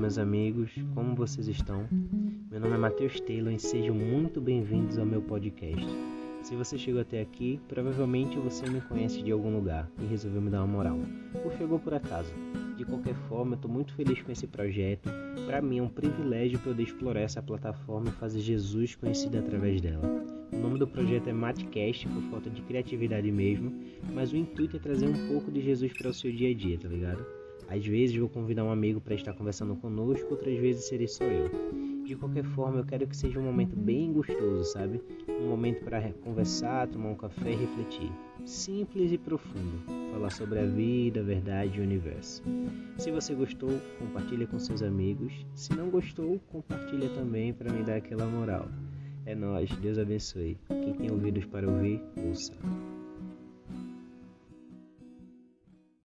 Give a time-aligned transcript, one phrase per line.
[0.00, 1.86] meus amigos, como vocês estão?
[2.50, 5.86] Meu nome é Matheus Taylor e sejam muito bem-vindos ao meu podcast.
[6.42, 10.48] Se você chegou até aqui, provavelmente você me conhece de algum lugar e resolveu me
[10.48, 10.98] dar uma moral,
[11.44, 12.32] ou chegou por acaso.
[12.78, 15.10] De qualquer forma, eu estou muito feliz com esse projeto.
[15.44, 20.24] Para mim é um privilégio poder explorar essa plataforma e fazer Jesus conhecido através dela.
[20.50, 23.70] O nome do projeto é Matcast, por falta de criatividade mesmo,
[24.14, 26.78] mas o intuito é trazer um pouco de Jesus para o seu dia a dia,
[26.78, 27.39] tá ligado?
[27.70, 31.48] Às vezes vou convidar um amigo para estar conversando conosco, outras vezes serei só eu.
[32.04, 35.00] De qualquer forma, eu quero que seja um momento bem gostoso, sabe?
[35.28, 38.10] Um momento para conversar, tomar um café e refletir.
[38.44, 39.84] Simples e profundo.
[40.12, 42.42] Falar sobre a vida, a verdade e o universo.
[42.98, 45.46] Se você gostou, compartilha com seus amigos.
[45.54, 48.66] Se não gostou, compartilha também para me dar aquela moral.
[49.24, 50.58] É nós, Deus abençoe.
[50.68, 52.52] Quem tem ouvidos para ouvir, ouça.